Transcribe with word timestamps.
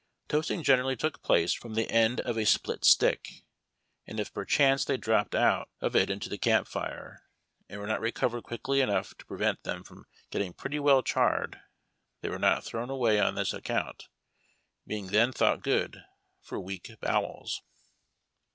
The 0.27 0.37
toasting 0.37 0.63
generally 0.63 0.95
took 0.95 1.21
place 1.21 1.53
from 1.53 1.75
the 1.75 1.87
end 1.87 2.21
of 2.21 2.35
a 2.35 2.43
split 2.43 2.83
stick, 2.85 3.43
and 4.07 4.19
if 4.19 4.33
perchance 4.33 4.83
they 4.83 4.97
dropped 4.97 5.35
out 5.35 5.69
of 5.79 5.95
it 5.95 6.09
into 6.09 6.27
the 6.27 6.39
camp 6.39 6.67
hre, 6.69 7.19
and 7.69 7.79
were 7.79 7.85
not 7.85 7.99
recovered 8.01 8.41
quickly 8.41 8.81
enough 8.81 9.15
to 9.19 9.25
prevent 9.27 9.61
them 9.61 9.83
from 9.83 10.07
getting 10.31 10.53
pretty 10.53 10.77
w^ell 10.77 11.05
charred, 11.05 11.61
they 12.21 12.29
were 12.29 12.39
not 12.39 12.63
thrown 12.63 12.89
away 12.89 13.19
on 13.19 13.35
that 13.35 13.53
account, 13.53 14.07
being 14.87 15.05
then 15.09 15.31
thought 15.31 15.61
good 15.61 16.03
for 16.41 16.59
weak 16.59 16.89
bowels. 16.99 17.61